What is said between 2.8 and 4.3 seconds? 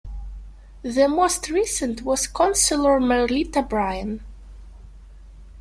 Merlita Bryan.